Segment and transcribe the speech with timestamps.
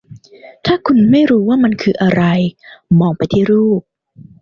[0.65, 2.23] ถ้าคุณไม่รู้ว่ามันคืออะไร
[2.99, 3.81] มองไปที่รูป